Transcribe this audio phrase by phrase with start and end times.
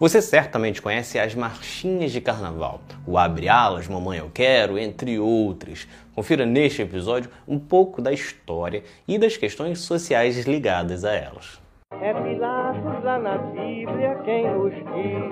[0.00, 5.86] Você certamente conhece as marchinhas de carnaval, o Abre Alas, Mamãe Eu Quero, entre outras.
[6.14, 11.60] Confira neste episódio um pouco da história e das questões sociais ligadas a elas.
[12.00, 15.30] É Pilatos lá na Bíblia quem nos diz,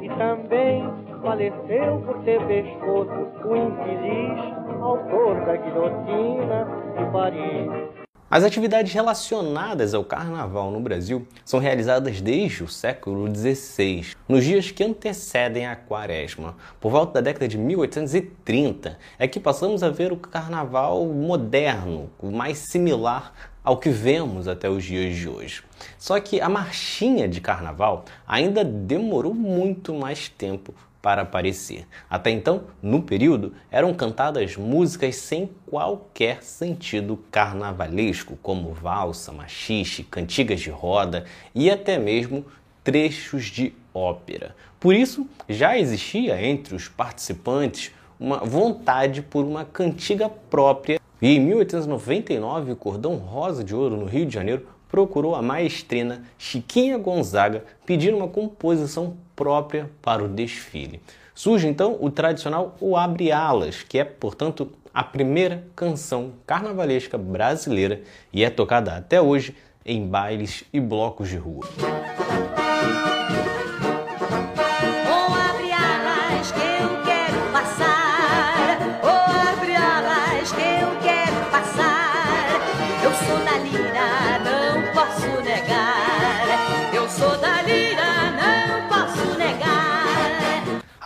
[0.00, 0.88] e também
[1.20, 4.44] faleceu por ter pescoço o infeliz
[4.80, 8.03] autor da guilhotina de Paris.
[8.34, 14.72] As atividades relacionadas ao carnaval no Brasil são realizadas desde o século XVI, nos dias
[14.72, 16.56] que antecedem a quaresma.
[16.80, 22.58] Por volta da década de 1830 é que passamos a ver o carnaval moderno, mais
[22.58, 25.62] similar ao que vemos até os dias de hoje.
[25.96, 31.86] Só que a marchinha de carnaval ainda demorou muito mais tempo para aparecer.
[32.08, 40.62] Até então, no período, eram cantadas músicas sem qualquer sentido carnavalesco, como valsa, machixe, cantigas
[40.62, 42.46] de roda e até mesmo
[42.82, 44.56] trechos de ópera.
[44.80, 50.98] Por isso, já existia entre os participantes uma vontade por uma cantiga própria.
[51.20, 56.22] E em 1899, o Cordão Rosa de Ouro, no Rio de Janeiro, procurou a maestrina
[56.38, 61.00] Chiquinha Gonzaga pedindo uma composição própria para o desfile.
[61.34, 68.02] Surge então o tradicional O Abre Alas, que é, portanto, a primeira canção carnavalesca brasileira
[68.32, 71.66] e é tocada até hoje em bailes e blocos de rua.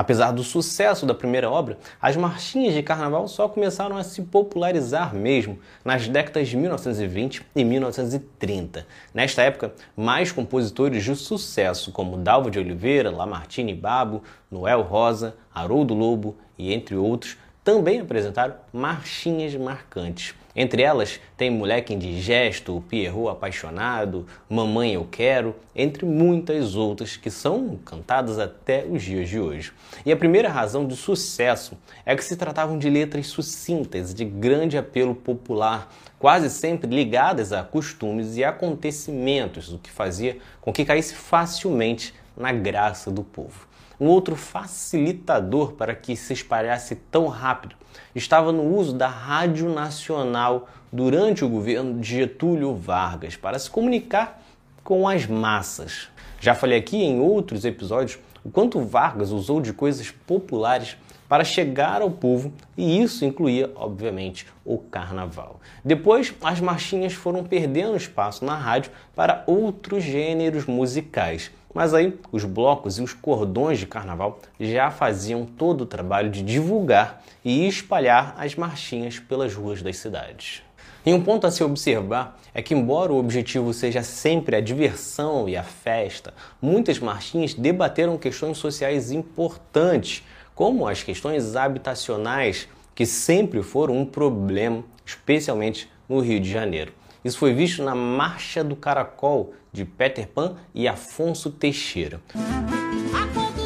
[0.09, 5.15] Apesar do sucesso da primeira obra, as marchinhas de carnaval só começaram a se popularizar
[5.15, 8.87] mesmo nas décadas de 1920 e 1930.
[9.13, 15.93] Nesta época, mais compositores de sucesso como Dalva de Oliveira, Lamartine Babo, Noel Rosa, Haroldo
[15.93, 17.37] Lobo e entre outros
[17.69, 20.35] também apresentaram marchinhas marcantes.
[20.57, 27.79] Entre elas tem Moleque Indigesto, Pierrot Apaixonado, Mamãe Eu Quero, entre muitas outras que são
[27.85, 29.75] cantadas até os dias de hoje.
[30.07, 31.77] E a primeira razão de sucesso
[32.07, 37.63] é que se tratavam de letras sucintas, de grande apelo popular, quase sempre ligadas a
[37.63, 43.68] costumes e acontecimentos, o que fazia com que caísse facilmente na graça do povo.
[44.01, 47.75] Um outro facilitador para que se espalhasse tão rápido
[48.15, 54.41] estava no uso da Rádio Nacional durante o governo de Getúlio Vargas para se comunicar
[54.85, 56.09] com as massas.
[56.41, 60.97] Já falei aqui em outros episódios o quanto Vargas usou de coisas populares
[61.29, 65.61] para chegar ao povo e isso incluía, obviamente, o carnaval.
[65.85, 71.51] Depois, as marchinhas foram perdendo espaço na rádio para outros gêneros musicais.
[71.75, 76.43] Mas aí os blocos e os cordões de carnaval já faziam todo o trabalho de
[76.43, 80.63] divulgar e espalhar as marchinhas pelas ruas das cidades.
[81.05, 85.49] E um ponto a se observar é que, embora o objetivo seja sempre a diversão
[85.49, 90.23] e a festa, muitas marchinhas debateram questões sociais importantes,
[90.55, 96.93] como as questões habitacionais, que sempre foram um problema, especialmente no Rio de Janeiro.
[97.25, 102.21] Isso foi visto na Marcha do Caracol de Peter Pan e Afonso Teixeira.
[102.35, 103.59] Há quanto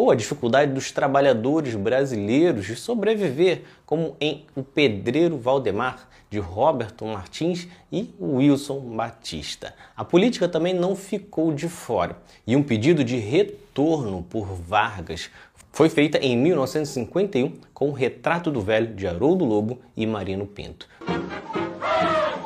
[0.00, 7.04] Ou a dificuldade dos trabalhadores brasileiros de sobreviver, como em O Pedreiro Valdemar, de Roberto
[7.04, 9.74] Martins e Wilson Batista.
[9.94, 12.16] A política também não ficou de fora,
[12.46, 15.30] e um pedido de retorno por Vargas
[15.70, 20.88] foi feita em 1951 com o Retrato do Velho de Haroldo Lobo e Marino Pinto.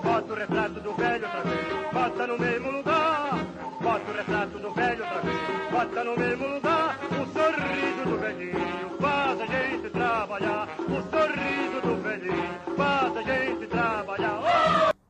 [0.02, 3.46] Bota o retrato do velho outra vez, bota no mesmo lugar.
[3.80, 6.83] Bota o retrato do velho outra vez, bota no mesmo lugar.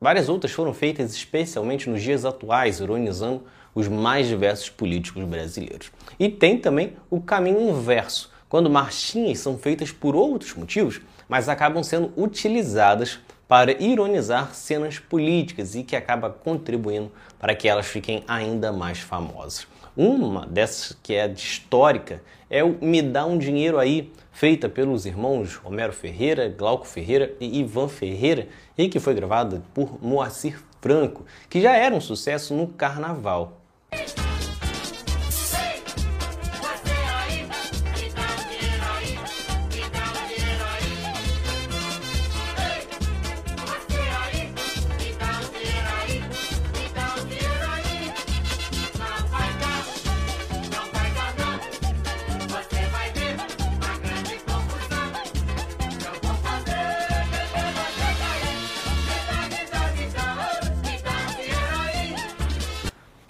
[0.05, 3.41] Várias outras foram feitas especialmente nos dias atuais, ironizando
[3.73, 5.91] os mais diversos políticos brasileiros.
[6.19, 11.81] E tem também o caminho inverso, quando marchinhas são feitas por outros motivos, mas acabam
[11.81, 18.71] sendo utilizadas para ironizar cenas políticas e que acaba contribuindo para que elas fiquem ainda
[18.71, 19.65] mais famosas.
[19.97, 25.61] Uma dessas que é histórica é o Me Dá um Dinheiro Aí, feita pelos irmãos
[25.63, 31.61] Homero Ferreira, Glauco Ferreira e Ivan Ferreira, e que foi gravada por Moacir Franco, que
[31.61, 33.61] já era um sucesso no carnaval.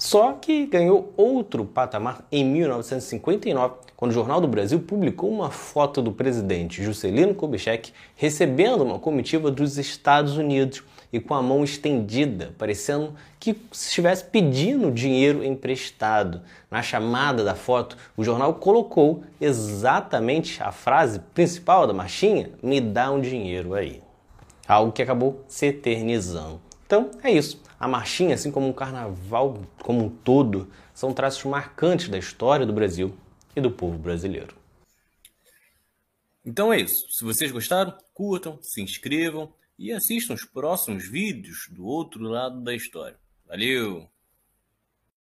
[0.06, 6.00] Só que ganhou outro patamar em 1959, quando o Jornal do Brasil publicou uma foto
[6.00, 12.54] do presidente Juscelino Kubitschek recebendo uma comitiva dos Estados Unidos e com a mão estendida,
[12.56, 16.42] parecendo que estivesse pedindo dinheiro emprestado.
[16.70, 23.10] Na chamada da foto, o jornal colocou exatamente a frase principal da marchinha: "Me dá
[23.10, 24.04] um dinheiro aí".
[24.68, 26.62] Algo que acabou se eternizando.
[26.86, 27.60] Então é isso.
[27.86, 32.74] A marchinha, assim como o carnaval como um todo, são traços marcantes da história do
[32.74, 33.16] Brasil
[33.56, 34.56] e do povo brasileiro.
[36.44, 37.08] Então é isso.
[37.12, 42.74] Se vocês gostaram, curtam, se inscrevam e assistam os próximos vídeos do outro lado da
[42.74, 43.20] história.
[43.46, 44.10] Valeu!